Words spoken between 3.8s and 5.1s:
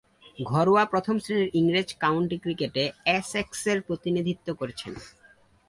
প্রতিনিধিত্ব করেছেন।